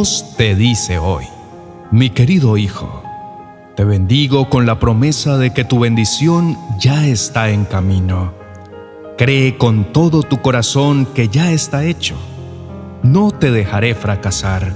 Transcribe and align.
Dios 0.00 0.24
te 0.38 0.54
dice 0.54 0.98
hoy, 0.98 1.26
mi 1.90 2.08
querido 2.08 2.56
hijo, 2.56 3.02
te 3.76 3.84
bendigo 3.84 4.48
con 4.48 4.64
la 4.64 4.78
promesa 4.78 5.36
de 5.36 5.52
que 5.52 5.62
tu 5.62 5.80
bendición 5.80 6.56
ya 6.78 7.06
está 7.06 7.50
en 7.50 7.66
camino. 7.66 8.32
Cree 9.18 9.58
con 9.58 9.92
todo 9.92 10.22
tu 10.22 10.40
corazón 10.40 11.04
que 11.04 11.28
ya 11.28 11.52
está 11.52 11.84
hecho. 11.84 12.16
No 13.02 13.30
te 13.30 13.50
dejaré 13.50 13.94
fracasar. 13.94 14.72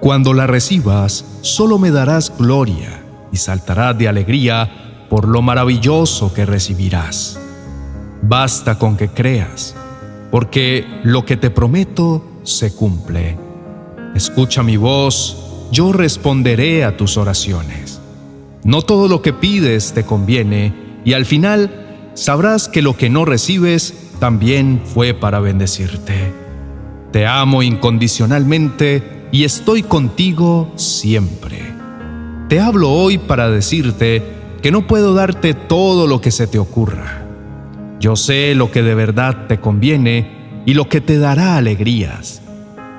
Cuando 0.00 0.32
la 0.32 0.46
recibas, 0.46 1.26
solo 1.42 1.78
me 1.78 1.90
darás 1.90 2.32
gloria 2.38 3.02
y 3.30 3.36
saltarás 3.36 3.98
de 3.98 4.08
alegría 4.08 5.04
por 5.10 5.28
lo 5.28 5.42
maravilloso 5.42 6.32
que 6.32 6.46
recibirás. 6.46 7.38
Basta 8.22 8.78
con 8.78 8.96
que 8.96 9.08
creas, 9.08 9.76
porque 10.30 10.86
lo 11.04 11.26
que 11.26 11.36
te 11.36 11.50
prometo 11.50 12.24
se 12.42 12.74
cumple. 12.74 13.49
Escucha 14.14 14.62
mi 14.62 14.76
voz, 14.76 15.68
yo 15.70 15.92
responderé 15.92 16.84
a 16.84 16.96
tus 16.96 17.16
oraciones. 17.16 18.00
No 18.64 18.82
todo 18.82 19.08
lo 19.08 19.22
que 19.22 19.32
pides 19.32 19.92
te 19.92 20.04
conviene, 20.04 20.74
y 21.04 21.12
al 21.14 21.24
final 21.24 22.10
sabrás 22.14 22.68
que 22.68 22.82
lo 22.82 22.96
que 22.96 23.08
no 23.08 23.24
recibes 23.24 24.10
también 24.18 24.82
fue 24.84 25.14
para 25.14 25.40
bendecirte. 25.40 26.32
Te 27.12 27.26
amo 27.26 27.62
incondicionalmente 27.62 29.28
y 29.32 29.44
estoy 29.44 29.82
contigo 29.82 30.72
siempre. 30.76 31.58
Te 32.48 32.60
hablo 32.60 32.90
hoy 32.90 33.18
para 33.18 33.48
decirte 33.48 34.22
que 34.60 34.70
no 34.70 34.86
puedo 34.86 35.14
darte 35.14 35.54
todo 35.54 36.06
lo 36.06 36.20
que 36.20 36.30
se 36.30 36.46
te 36.46 36.58
ocurra. 36.58 37.26
Yo 38.00 38.16
sé 38.16 38.54
lo 38.54 38.70
que 38.70 38.82
de 38.82 38.94
verdad 38.94 39.46
te 39.46 39.60
conviene 39.60 40.62
y 40.66 40.74
lo 40.74 40.88
que 40.88 41.00
te 41.00 41.18
dará 41.18 41.56
alegrías. 41.56 42.42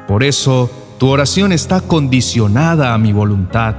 Por 0.08 0.23
eso, 0.23 0.72
tu 1.02 1.07
oración 1.07 1.52
está 1.52 1.81
condicionada 1.81 2.94
a 2.94 2.99
mi 2.99 3.11
voluntad. 3.11 3.73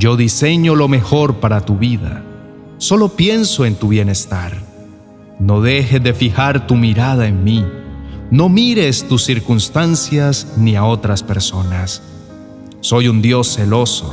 Yo 0.00 0.16
diseño 0.16 0.74
lo 0.74 0.88
mejor 0.88 1.36
para 1.36 1.60
tu 1.60 1.78
vida. 1.78 2.24
Solo 2.76 3.10
pienso 3.10 3.64
en 3.64 3.76
tu 3.76 3.86
bienestar. 3.86 4.52
No 5.38 5.60
dejes 5.60 6.02
de 6.02 6.12
fijar 6.12 6.66
tu 6.66 6.74
mirada 6.74 7.28
en 7.28 7.44
mí. 7.44 7.64
No 8.32 8.48
mires 8.48 9.06
tus 9.06 9.22
circunstancias 9.22 10.54
ni 10.56 10.74
a 10.74 10.82
otras 10.82 11.22
personas. 11.22 12.02
Soy 12.80 13.06
un 13.06 13.22
Dios 13.22 13.54
celoso, 13.54 14.12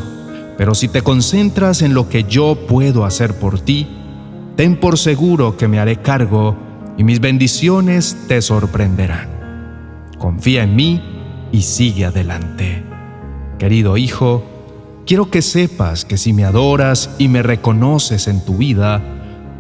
pero 0.60 0.76
si 0.76 0.90
te 0.90 1.02
concentras 1.02 1.82
en 1.82 1.96
lo 1.96 2.08
que 2.08 2.26
yo 2.26 2.56
puedo 2.68 3.04
hacer 3.04 3.34
por 3.40 3.60
ti, 3.60 3.88
ten 4.56 4.80
por 4.80 5.00
seguro 5.00 5.58
que 5.58 5.68
me 5.68 5.80
haré 5.80 5.96
cargo 5.96 6.56
y 7.00 7.04
mis 7.04 7.20
bendiciones 7.20 8.16
te 8.28 8.44
sorprenderán. 8.44 9.28
Confía 10.20 10.62
en 10.62 10.76
mí 10.76 11.11
y 11.52 11.62
sigue 11.62 12.06
adelante. 12.06 12.84
Querido 13.60 13.98
hijo, 13.98 14.44
quiero 15.06 15.30
que 15.30 15.42
sepas 15.42 16.06
que 16.06 16.18
si 16.18 16.34
me 16.34 16.46
adoras 16.46 17.10
y 17.18 17.28
me 17.28 17.44
reconoces 17.44 18.28
en 18.28 18.44
tu 18.44 18.58
vida, 18.58 19.02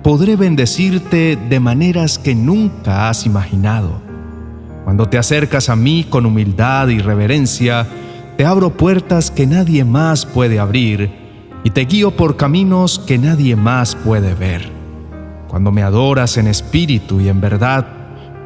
podré 0.03 0.35
bendecirte 0.35 1.35
de 1.35 1.59
maneras 1.59 2.17
que 2.17 2.33
nunca 2.33 3.09
has 3.09 3.25
imaginado. 3.25 4.01
Cuando 4.83 5.07
te 5.07 5.17
acercas 5.17 5.69
a 5.69 5.75
mí 5.75 6.05
con 6.09 6.25
humildad 6.25 6.87
y 6.87 6.99
reverencia, 6.99 7.87
te 8.37 8.45
abro 8.45 8.71
puertas 8.71 9.29
que 9.29 9.45
nadie 9.45 9.83
más 9.83 10.25
puede 10.25 10.59
abrir 10.59 11.11
y 11.63 11.69
te 11.69 11.81
guío 11.85 12.11
por 12.11 12.37
caminos 12.37 12.97
que 12.97 13.19
nadie 13.19 13.55
más 13.55 13.95
puede 13.95 14.33
ver. 14.33 14.67
Cuando 15.47 15.71
me 15.71 15.83
adoras 15.83 16.37
en 16.37 16.47
espíritu 16.47 17.19
y 17.19 17.29
en 17.29 17.39
verdad, 17.39 17.85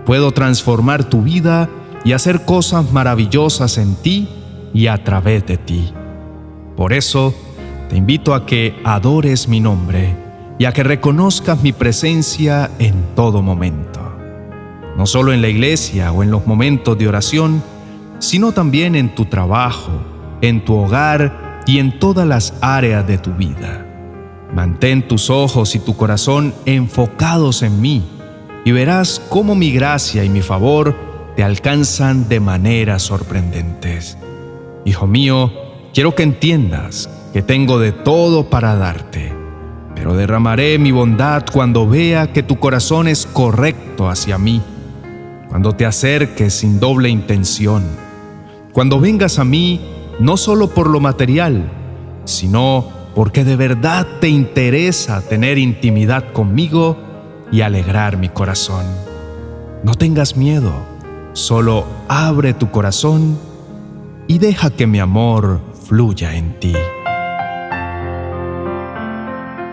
puedo 0.06 0.34
transformar 0.34 1.06
tu 1.06 1.22
vida 1.22 1.70
y 2.06 2.14
hacer 2.14 2.45
cosas 2.45 2.92
maravillosas 2.94 3.80
en 3.80 3.95
ti 3.95 4.30
y 4.73 4.88
a 4.88 5.03
través 5.03 5.45
de 5.48 5.58
ti. 5.58 5.92
Por 6.78 6.94
eso, 6.94 7.34
te 7.89 7.98
invito 7.98 8.36
a 8.36 8.45
que 8.45 8.80
adores 8.83 9.48
mi 9.48 9.60
nombre 9.60 10.16
y 10.60 10.66
a 10.66 10.71
que 10.71 10.83
reconozcas 10.83 11.61
mi 11.64 11.73
presencia 11.73 12.70
en 12.77 12.93
todo 13.16 13.42
momento. 13.42 13.99
No 14.95 15.08
solo 15.08 15.33
en 15.33 15.42
la 15.42 15.49
iglesia 15.49 16.11
o 16.11 16.21
en 16.21 16.30
los 16.30 16.45
momentos 16.45 16.98
de 16.98 17.08
oración, 17.08 17.64
sino 18.20 18.52
también 18.52 18.95
en 18.95 19.14
tu 19.16 19.26
trabajo, 19.26 19.92
en 20.42 20.64
tu 20.64 20.76
hogar 20.76 21.64
y 21.66 21.80
en 21.80 21.99
todas 21.99 22.27
las 22.27 22.54
áreas 22.61 23.05
de 23.08 23.17
tu 23.17 23.32
vida. 23.32 23.83
Mantén 24.54 25.08
tus 25.08 25.30
ojos 25.32 25.76
y 25.76 25.80
tu 25.80 25.98
corazón 25.98 26.54
enfocados 26.66 27.64
en 27.64 27.82
mí 27.82 28.04
y 28.64 28.72
verás 28.72 29.20
cómo 29.27 29.55
mi 29.55 29.72
gracia 29.72 30.23
y 30.23 30.30
mi 30.30 30.42
favor 30.42 31.14
te 31.36 31.44
alcanzan 31.44 32.30
de 32.30 32.40
maneras 32.40 33.04
sorprendentes. 33.04 34.18
Hijo 34.86 35.06
mío, 35.06 35.52
quiero 35.94 36.16
que 36.16 36.23
entiendas 36.23 37.10
que 37.34 37.42
tengo 37.42 37.78
de 37.80 37.92
todo 37.92 38.50
para 38.50 38.76
darte, 38.76 39.34
pero 39.96 40.16
derramaré 40.16 40.80
mi 40.80 40.92
bondad 40.92 41.46
cuando 41.52 41.88
vea 41.88 42.32
que 42.32 42.44
tu 42.44 42.58
corazón 42.58 43.08
es 43.08 43.26
correcto 43.26 44.08
hacia 44.08 44.38
mí, 44.38 44.62
cuando 45.50 45.73
te 45.73 45.86
acerques 45.86 46.54
sin 46.54 46.80
doble 46.80 47.10
intención, 47.10 47.84
cuando 48.72 49.00
vengas 49.02 49.38
a 49.38 49.44
mí 49.44 49.82
no 50.20 50.38
solo 50.38 50.70
por 50.70 50.90
lo 50.90 51.02
material, 51.02 51.70
sino 52.23 52.90
porque 53.14 53.44
de 53.44 53.58
verdad 53.58 54.08
te 54.22 54.30
interesa 54.30 55.22
tener 55.22 55.58
intimidad 55.58 56.32
conmigo 56.32 56.98
y 57.52 57.62
alegrar 57.62 58.17
mi 58.17 58.30
corazón. 58.30 58.86
No 59.84 59.96
tengas 59.96 60.36
miedo 60.36 60.95
Solo 61.36 61.86
abre 62.08 62.54
tu 62.54 62.72
corazón 62.72 63.38
y 64.26 64.38
deja 64.38 64.70
que 64.70 64.88
mi 64.88 65.00
amor 65.00 65.60
fluya 65.86 66.34
en 66.38 66.58
ti. 66.62 66.73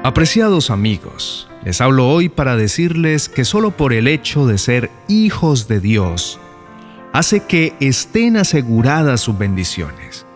Apreciados 0.03 0.71
amigos, 0.71 1.49
les 1.65 1.81
hablo 1.81 2.09
hoy 2.09 2.29
para 2.29 2.57
decirles 2.57 3.29
que 3.29 3.45
solo 3.45 3.71
por 3.71 3.93
el 3.93 4.09
hecho 4.09 4.45
de 4.45 4.59
ser 4.59 4.91
hijos 5.07 5.69
de 5.69 5.79
Dios, 5.79 6.41
hace 7.13 7.45
que 7.45 7.75
estén 7.79 8.39
aseguradas 8.39 9.21
sus 9.21 9.39
bendiciones, 9.39 10.27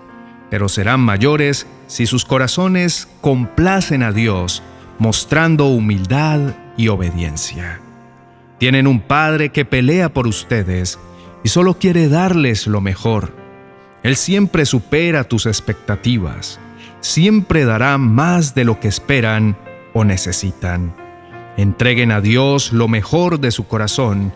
pero 0.48 0.68
serán 0.68 1.00
mayores 1.00 1.66
si 1.88 2.06
sus 2.06 2.24
corazones 2.24 3.08
complacen 3.20 4.04
a 4.04 4.12
Dios 4.12 4.62
mostrando 5.00 5.66
humildad 5.66 6.54
y 6.76 6.86
obediencia. 6.86 7.80
Tienen 8.58 8.86
un 8.86 9.00
Padre 9.00 9.50
que 9.50 9.64
pelea 9.64 10.08
por 10.14 10.28
ustedes 10.28 11.00
y 11.46 11.48
solo 11.48 11.78
quiere 11.78 12.08
darles 12.08 12.66
lo 12.66 12.80
mejor. 12.80 13.32
Él 14.02 14.16
siempre 14.16 14.66
supera 14.66 15.22
tus 15.22 15.46
expectativas, 15.46 16.58
siempre 17.00 17.64
dará 17.64 17.98
más 17.98 18.56
de 18.56 18.64
lo 18.64 18.80
que 18.80 18.88
esperan 18.88 19.56
o 19.94 20.02
necesitan. 20.02 20.92
Entreguen 21.56 22.10
a 22.10 22.20
Dios 22.20 22.72
lo 22.72 22.88
mejor 22.88 23.38
de 23.38 23.52
su 23.52 23.68
corazón 23.68 24.32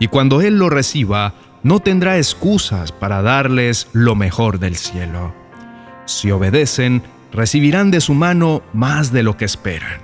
y 0.00 0.06
cuando 0.06 0.40
Él 0.40 0.58
lo 0.58 0.70
reciba, 0.70 1.34
no 1.62 1.80
tendrá 1.80 2.16
excusas 2.16 2.92
para 2.92 3.20
darles 3.20 3.88
lo 3.92 4.14
mejor 4.14 4.58
del 4.58 4.76
cielo. 4.76 5.34
Si 6.06 6.30
obedecen, 6.30 7.02
recibirán 7.30 7.90
de 7.90 8.00
su 8.00 8.14
mano 8.14 8.62
más 8.72 9.12
de 9.12 9.22
lo 9.22 9.36
que 9.36 9.44
esperan. 9.44 10.00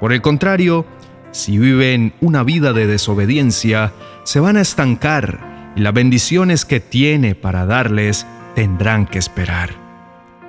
Por 0.00 0.12
el 0.12 0.22
contrario, 0.22 0.86
si 1.30 1.56
viven 1.56 2.14
una 2.20 2.42
vida 2.42 2.72
de 2.72 2.88
desobediencia, 2.88 3.92
se 4.24 4.40
van 4.40 4.56
a 4.56 4.60
estancar 4.60 5.53
y 5.76 5.80
las 5.80 5.92
bendiciones 5.92 6.64
que 6.64 6.80
tiene 6.80 7.34
para 7.34 7.66
darles 7.66 8.26
tendrán 8.54 9.06
que 9.06 9.18
esperar. 9.18 9.70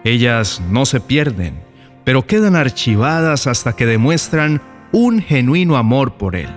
Ellas 0.04 0.62
no 0.70 0.86
se 0.86 1.00
pierden, 1.00 1.60
pero 2.04 2.28
quedan 2.28 2.56
archivadas 2.56 3.48
hasta 3.48 3.74
que 3.74 3.86
demuestran 3.86 4.62
un 4.92 5.22
genuino 5.22 5.78
amor 5.78 6.14
por 6.14 6.36
Él. 6.36 6.50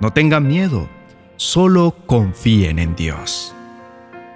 No 0.00 0.12
tengan 0.12 0.46
miedo, 0.46 0.88
solo 1.36 1.96
confíen 2.06 2.78
en 2.78 2.94
Dios. 2.94 3.54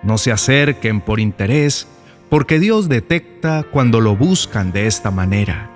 No 0.02 0.18
se 0.18 0.32
acerquen 0.32 1.00
por 1.00 1.20
interés, 1.20 1.86
porque 2.30 2.58
Dios 2.58 2.88
detecta 2.88 3.64
cuando 3.70 4.00
lo 4.00 4.16
buscan 4.16 4.72
de 4.72 4.86
esta 4.86 5.10
manera. 5.10 5.68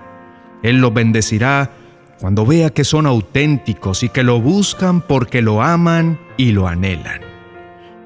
Él 0.63 0.79
los 0.79 0.95
bendecirá 0.95 1.71
cuando 2.19 2.47
vea 2.47 2.71
que 2.71 2.83
son 2.83 3.07
auténticos 3.07 4.03
y 4.03 4.09
que 4.09 4.23
lo 4.23 4.41
buscan 4.41 5.03
porque 5.03 5.43
lo 5.43 5.63
aman 5.63 6.19
y 6.39 6.53
lo 6.53 6.67
anhelan. 6.67 7.36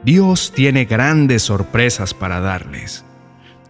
Dios 0.04 0.52
tiene 0.54 0.86
grandes 0.86 1.42
sorpresas 1.42 2.14
para 2.14 2.40
darles. 2.40 3.04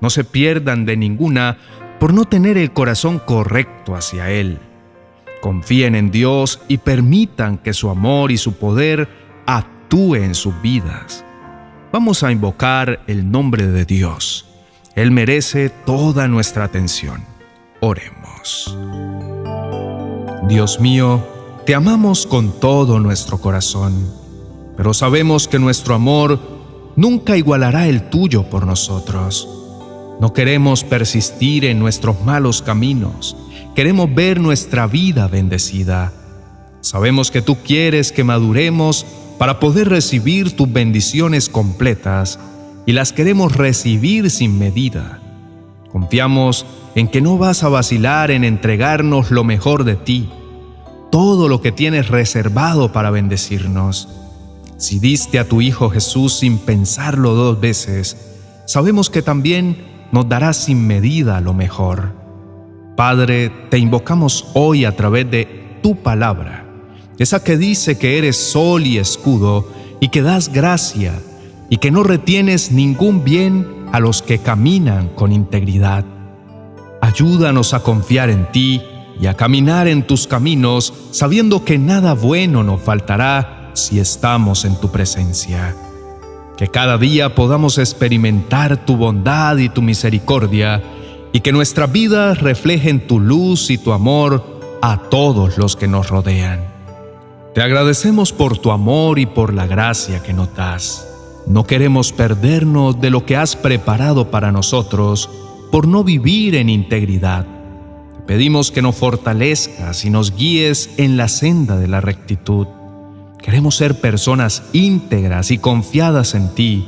No 0.01 0.11
se 0.11 0.25
pierdan 0.25 0.85
de 0.85 0.97
ninguna 0.97 1.59
por 1.99 2.15
no 2.15 2.25
tener 2.25 2.57
el 2.57 2.73
corazón 2.73 3.19
correcto 3.19 3.95
hacia 3.95 4.31
Él. 4.31 4.59
Confíen 5.41 5.95
en 5.95 6.11
Dios 6.11 6.61
y 6.69 6.79
permitan 6.79 7.59
que 7.59 7.73
su 7.73 7.91
amor 7.91 8.31
y 8.31 8.37
su 8.37 8.55
poder 8.55 9.09
actúe 9.47 10.17
en 10.17 10.35
sus 10.35 10.61
vidas. 10.63 11.25
Vamos 11.93 12.23
a 12.23 12.31
invocar 12.31 13.01
el 13.07 13.31
nombre 13.31 13.67
de 13.67 13.85
Dios. 13.85 14.47
Él 14.95 15.11
merece 15.11 15.71
toda 15.71 16.29
nuestra 16.29 16.65
atención. 16.65 17.25
Oremos. 17.81 18.79
Dios 20.49 20.81
mío, 20.81 21.27
te 21.67 21.75
amamos 21.75 22.27
con 22.27 22.59
todo 22.61 23.01
nuestro 23.01 23.39
corazón 23.39 24.20
pero 24.81 24.95
sabemos 24.95 25.47
que 25.47 25.59
nuestro 25.59 25.95
amor 25.95 26.41
nunca 26.97 27.37
igualará 27.37 27.87
el 27.87 28.09
tuyo 28.09 28.45
por 28.45 28.67
nosotros. 28.67 29.47
No 30.23 30.33
queremos 30.33 30.85
persistir 30.85 31.67
en 31.67 31.79
nuestros 31.79 32.25
malos 32.25 32.63
caminos, 32.63 33.37
queremos 33.75 34.15
ver 34.15 34.41
nuestra 34.41 34.87
vida 34.87 35.29
bendecida. 35.29 36.15
Sabemos 36.81 37.31
que 37.31 37.43
tú 37.43 37.57
quieres 37.57 38.11
que 38.11 38.25
maduremos 38.25 39.05
para 39.37 39.61
poder 39.61 39.91
recibir 39.91 40.57
tus 40.57 40.73
bendiciones 40.73 41.51
completas 41.51 42.39
y 42.87 42.93
las 42.93 43.13
queremos 43.13 43.57
recibir 43.57 44.31
sin 44.31 44.59
medida. 44.59 45.21
Confiamos 45.93 46.65
en 46.95 47.09
que 47.09 47.21
no 47.21 47.37
vas 47.37 47.65
a 47.65 47.69
vacilar 47.69 48.31
en 48.31 48.45
entregarnos 48.45 49.31
lo 49.31 49.45
mejor 49.45 49.85
de 49.85 49.97
ti, 49.97 50.31
todo 51.11 51.49
lo 51.49 51.61
que 51.61 51.71
tienes 51.71 52.09
reservado 52.09 52.93
para 52.93 53.11
bendecirnos. 53.11 54.09
Si 54.81 54.99
diste 54.99 55.39
a 55.39 55.47
tu 55.47 55.61
Hijo 55.61 55.91
Jesús 55.91 56.39
sin 56.39 56.57
pensarlo 56.57 57.35
dos 57.35 57.61
veces, 57.61 58.17
sabemos 58.65 59.11
que 59.11 59.21
también 59.21 60.09
nos 60.11 60.27
darás 60.27 60.57
sin 60.57 60.87
medida 60.87 61.43
lo 61.43 61.53
mejor. 61.53 62.15
Padre, 62.97 63.51
te 63.69 63.77
invocamos 63.77 64.47
hoy 64.55 64.87
a 64.87 64.97
través 64.97 65.31
de 65.31 65.79
tu 65.83 65.97
palabra, 65.97 66.65
esa 67.19 67.45
que 67.45 67.59
dice 67.59 67.99
que 67.99 68.17
eres 68.17 68.39
sol 68.39 68.87
y 68.87 68.97
escudo 68.97 69.71
y 70.01 70.09
que 70.09 70.23
das 70.23 70.51
gracia 70.51 71.13
y 71.69 71.77
que 71.77 71.91
no 71.91 72.03
retienes 72.03 72.73
ningún 72.73 73.23
bien 73.23 73.67
a 73.93 74.01
los 74.01 74.23
que 74.23 74.39
caminan 74.39 75.11
con 75.11 75.31
integridad. 75.31 76.07
Ayúdanos 77.03 77.75
a 77.75 77.81
confiar 77.81 78.31
en 78.31 78.51
ti 78.51 78.81
y 79.21 79.27
a 79.27 79.35
caminar 79.35 79.89
en 79.89 80.07
tus 80.07 80.27
caminos 80.27 80.95
sabiendo 81.11 81.67
que 81.67 81.77
nada 81.77 82.15
bueno 82.15 82.63
nos 82.63 82.81
faltará 82.81 83.60
si 83.81 84.01
estamos 84.01 84.65
en 84.65 84.77
tu 84.77 84.91
presencia. 84.91 85.75
Que 86.57 86.69
cada 86.69 86.99
día 86.99 87.35
podamos 87.35 87.79
experimentar 87.79 88.85
tu 88.85 88.97
bondad 88.97 89.57
y 89.57 89.69
tu 89.69 89.83
misericordia 89.83 90.83
y 91.33 91.41
que 91.41 91.53
nuestra 91.53 91.87
vida 91.87 92.35
reflejen 92.35 93.07
tu 93.07 93.21
luz 93.21 93.71
y 93.71 93.79
tu 93.79 93.93
amor 93.93 94.79
a 94.83 95.09
todos 95.11 95.59
los 95.59 95.77
que 95.77 95.89
nos 95.89 96.09
rodean. 96.09 96.61
Te 97.55 97.63
agradecemos 97.63 98.33
por 98.33 98.59
tu 98.59 98.71
amor 98.71 99.19
y 99.19 99.27
por 99.27 99.55
la 99.55 99.67
gracia 99.67 100.23
que 100.23 100.33
nos 100.33 100.55
das. 100.55 101.07
No 101.47 101.65
queremos 101.65 102.13
perdernos 102.13 103.01
de 103.01 103.11
lo 103.11 103.27
que 103.27 103.37
has 103.37 103.57
preparado 103.57 104.31
para 104.31 104.53
nosotros 104.53 105.29
por 105.73 105.89
no 105.89 106.05
vivir 106.05 106.55
en 106.55 106.69
integridad. 106.69 107.45
Te 107.45 108.23
pedimos 108.37 108.71
que 108.71 108.83
nos 108.83 108.95
fortalezcas 108.95 110.05
y 110.05 110.11
nos 110.11 110.37
guíes 110.37 110.91
en 110.97 111.17
la 111.17 111.27
senda 111.27 111.77
de 111.77 111.89
la 111.89 112.01
rectitud. 112.01 112.69
Queremos 113.43 113.77
ser 113.77 114.01
personas 114.01 114.63
íntegras 114.73 115.51
y 115.51 115.59
confiadas 115.59 116.35
en 116.35 116.55
ti 116.55 116.87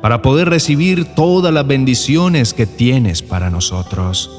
para 0.00 0.20
poder 0.20 0.48
recibir 0.48 1.04
todas 1.14 1.54
las 1.54 1.66
bendiciones 1.66 2.54
que 2.54 2.66
tienes 2.66 3.22
para 3.22 3.50
nosotros. 3.50 4.30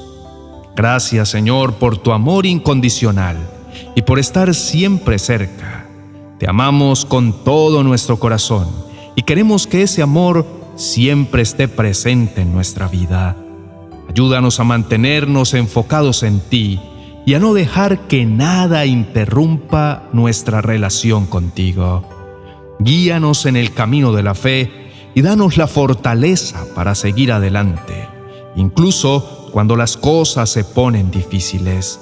Gracias 0.76 1.30
Señor 1.30 1.76
por 1.76 1.98
tu 1.98 2.12
amor 2.12 2.46
incondicional 2.46 3.38
y 3.96 4.02
por 4.02 4.20
estar 4.20 4.54
siempre 4.54 5.20
cerca. 5.20 5.88
Te 6.38 6.50
amamos 6.50 7.06
con 7.06 7.44
todo 7.44 7.84
nuestro 7.84 8.20
corazón 8.20 8.68
y 9.16 9.22
queremos 9.22 9.66
que 9.66 9.84
ese 9.84 10.02
amor 10.02 10.46
siempre 10.76 11.44
esté 11.44 11.70
presente 11.70 12.42
en 12.42 12.52
nuestra 12.52 12.90
vida. 12.90 13.38
Ayúdanos 14.10 14.60
a 14.60 14.66
mantenernos 14.66 15.54
enfocados 15.54 16.24
en 16.24 16.42
ti 16.42 16.80
y 17.26 17.36
a 17.36 17.40
no 17.40 17.54
dejar 17.54 18.08
que 18.08 18.26
nada 18.26 18.86
interrumpa 18.86 20.04
nuestra 20.12 20.62
relación 20.62 21.26
contigo. 21.26 22.04
Guíanos 22.80 23.46
en 23.46 23.56
el 23.56 23.74
camino 23.74 24.12
de 24.12 24.24
la 24.24 24.36
fe 24.36 24.72
y 25.14 25.22
danos 25.22 25.58
la 25.58 25.68
fortaleza 25.68 26.66
para 26.76 26.96
seguir 26.96 27.32
adelante, 27.32 28.08
incluso 28.56 29.50
cuando 29.52 29.76
las 29.76 29.96
cosas 29.96 30.50
se 30.50 30.64
ponen 30.64 31.12
difíciles. 31.12 32.00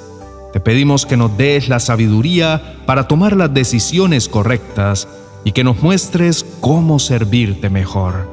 Te 0.54 0.60
pedimos 0.60 1.06
que 1.06 1.18
nos 1.18 1.38
des 1.38 1.70
la 1.70 1.80
sabiduría 1.80 2.78
para 2.86 3.08
tomar 3.08 3.36
las 3.36 3.54
decisiones 3.54 4.28
correctas 4.28 5.08
y 5.44 5.52
que 5.52 5.64
nos 5.64 5.82
muestres 5.82 6.46
cómo 6.60 7.00
servirte 7.00 7.70
mejor. 7.70 8.30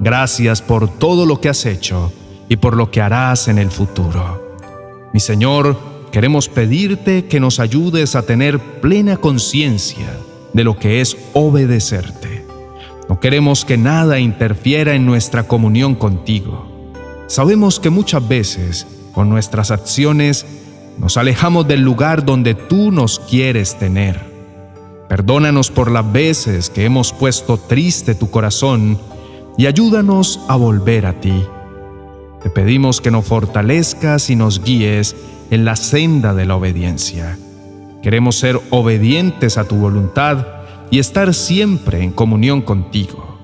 Gracias 0.00 0.62
por 0.62 0.88
todo 0.88 1.26
lo 1.26 1.40
que 1.40 1.48
has 1.48 1.66
hecho 1.66 2.12
y 2.48 2.56
por 2.56 2.76
lo 2.76 2.90
que 2.90 3.00
harás 3.00 3.48
en 3.48 3.58
el 3.58 3.70
futuro. 3.70 4.56
Mi 5.12 5.20
Señor, 5.20 5.93
queremos 6.14 6.48
pedirte 6.48 7.24
que 7.24 7.40
nos 7.40 7.58
ayudes 7.58 8.14
a 8.14 8.22
tener 8.22 8.60
plena 8.80 9.16
conciencia 9.16 10.16
de 10.52 10.62
lo 10.62 10.78
que 10.78 11.00
es 11.00 11.16
obedecerte. 11.32 12.46
No 13.08 13.18
queremos 13.18 13.64
que 13.64 13.76
nada 13.76 14.20
interfiera 14.20 14.94
en 14.94 15.06
nuestra 15.06 15.48
comunión 15.48 15.96
contigo. 15.96 16.92
Sabemos 17.26 17.80
que 17.80 17.90
muchas 17.90 18.28
veces, 18.28 18.86
con 19.12 19.28
nuestras 19.28 19.72
acciones, 19.72 20.46
nos 20.98 21.16
alejamos 21.16 21.66
del 21.66 21.80
lugar 21.80 22.24
donde 22.24 22.54
tú 22.54 22.92
nos 22.92 23.18
quieres 23.18 23.76
tener. 23.76 24.20
Perdónanos 25.08 25.72
por 25.72 25.90
las 25.90 26.12
veces 26.12 26.70
que 26.70 26.84
hemos 26.84 27.12
puesto 27.12 27.56
triste 27.56 28.14
tu 28.14 28.30
corazón 28.30 29.00
y 29.58 29.66
ayúdanos 29.66 30.38
a 30.46 30.54
volver 30.54 31.06
a 31.06 31.20
ti. 31.20 31.42
Te 32.44 32.50
pedimos 32.50 33.00
que 33.00 33.10
nos 33.10 33.24
fortalezcas 33.24 34.28
y 34.28 34.36
nos 34.36 34.62
guíes 34.62 35.16
en 35.50 35.64
la 35.64 35.76
senda 35.76 36.34
de 36.34 36.44
la 36.44 36.56
obediencia. 36.56 37.38
Queremos 38.02 38.36
ser 38.36 38.60
obedientes 38.68 39.56
a 39.56 39.64
tu 39.64 39.76
voluntad 39.76 40.46
y 40.90 40.98
estar 40.98 41.32
siempre 41.32 42.02
en 42.02 42.12
comunión 42.12 42.60
contigo. 42.60 43.38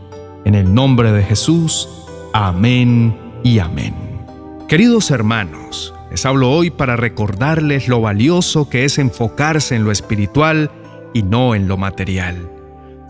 En 0.44 0.54
el 0.54 0.74
nombre 0.74 1.12
de 1.12 1.22
Jesús, 1.22 1.88
amén 2.34 3.16
y 3.42 3.58
amén. 3.58 3.94
Queridos 4.68 5.10
hermanos, 5.10 5.94
les 6.10 6.26
hablo 6.26 6.50
hoy 6.50 6.70
para 6.70 6.96
recordarles 6.96 7.88
lo 7.88 8.02
valioso 8.02 8.68
que 8.68 8.84
es 8.84 8.98
enfocarse 8.98 9.76
en 9.76 9.84
lo 9.84 9.92
espiritual 9.92 10.70
y 11.14 11.22
no 11.22 11.54
en 11.54 11.68
lo 11.68 11.78
material. 11.78 12.50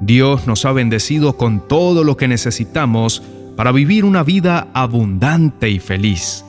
Dios 0.01 0.47
nos 0.47 0.65
ha 0.65 0.71
bendecido 0.71 1.33
con 1.33 1.67
todo 1.67 2.05
lo 2.05 2.17
que 2.17 2.29
necesitamos 2.29 3.25
para 3.61 3.73
vivir 3.73 4.07
una 4.07 4.23
vida 4.23 4.69
abundante 4.73 5.69
y 5.69 5.81
feliz 5.81 6.47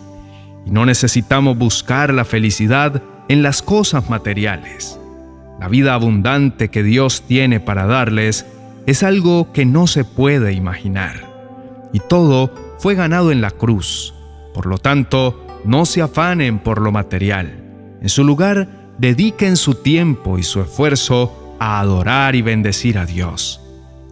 y 0.65 0.71
no 0.71 0.85
necesitamos 0.85 1.57
buscar 1.57 2.13
la 2.13 2.23
felicidad 2.23 3.03
en 3.27 3.43
las 3.43 3.61
cosas 3.61 4.09
materiales. 4.09 4.97
La 5.59 5.67
vida 5.67 5.93
abundante 5.93 6.69
que 6.69 6.83
Dios 6.83 7.23
tiene 7.23 7.59
para 7.59 7.85
darles 7.85 8.45
es 8.85 9.03
algo 9.03 9.51
que 9.51 9.65
no 9.65 9.87
se 9.87 10.05
puede 10.05 10.53
imaginar. 10.53 11.89
Y 11.91 11.99
todo 11.99 12.53
fue 12.79 12.95
ganado 12.95 13.33
en 13.33 13.41
la 13.41 13.51
cruz. 13.51 14.13
Por 14.53 14.65
lo 14.65 14.77
tanto, 14.77 15.45
no 15.65 15.83
se 15.83 16.01
afanen 16.01 16.59
por 16.59 16.79
lo 16.79 16.93
material. 16.93 17.97
En 18.01 18.07
su 18.07 18.23
lugar, 18.23 18.93
dediquen 18.99 19.57
su 19.57 19.75
tiempo 19.75 20.37
y 20.37 20.43
su 20.43 20.61
esfuerzo 20.61 21.57
a 21.59 21.81
adorar 21.81 22.37
y 22.37 22.41
bendecir 22.41 22.97
a 22.97 23.05
Dios. 23.05 23.60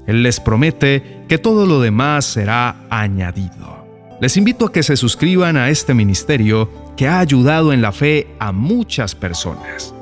Él 0.09 0.23
les 0.23 0.39
promete 0.39 1.21
que 1.27 1.37
todo 1.37 1.67
lo 1.67 1.79
demás 1.79 2.25
será 2.25 2.77
añadido. 2.89 3.85
Les 4.19 4.37
invito 4.37 4.65
a 4.65 4.71
que 4.71 4.81
se 4.81 4.97
suscriban 4.97 5.55
a 5.55 5.69
este 5.69 5.93
ministerio 5.93 6.67
que 6.97 7.07
ha 7.07 7.19
ayudado 7.19 7.73
en 7.73 7.83
la 7.83 7.91
fe 7.91 8.27
a 8.39 8.51
muchas 8.51 9.13
personas. 9.13 9.93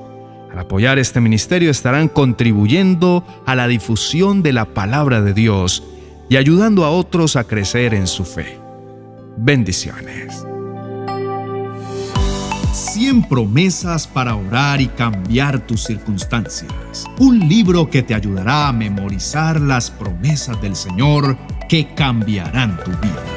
Al 0.49 0.59
apoyar 0.59 0.97
este 0.97 1.19
ministerio 1.19 1.69
estarán 1.69 2.07
contribuyendo 2.07 3.25
a 3.45 3.53
la 3.53 3.67
difusión 3.67 4.43
de 4.43 4.53
la 4.53 4.63
palabra 4.63 5.21
de 5.21 5.33
Dios 5.33 5.83
y 6.29 6.37
ayudando 6.37 6.85
a 6.85 6.89
otros 6.89 7.35
a 7.35 7.43
crecer 7.43 7.93
en 7.93 8.07
su 8.07 8.23
fe. 8.23 8.57
Bendiciones. 9.35 10.45
100 12.77 13.23
promesas 13.23 14.07
para 14.07 14.35
orar 14.35 14.79
y 14.81 14.87
cambiar 14.87 15.65
tus 15.65 15.83
circunstancias. 15.83 17.05
Un 17.17 17.47
libro 17.47 17.89
que 17.89 18.03
te 18.03 18.13
ayudará 18.13 18.67
a 18.67 18.73
memorizar 18.73 19.59
las 19.59 19.89
promesas 19.89 20.61
del 20.61 20.75
Señor 20.75 21.37
que 21.67 21.93
cambiarán 21.95 22.77
tu 22.83 22.91
vida. 22.91 23.36